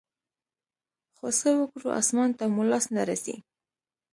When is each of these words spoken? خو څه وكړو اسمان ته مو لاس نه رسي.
خو 1.15 1.27
څه 1.39 1.49
وكړو 1.59 1.89
اسمان 2.01 2.29
ته 2.37 2.45
مو 2.53 2.63
لاس 2.69 2.85
نه 2.95 3.01
رسي. 3.09 3.35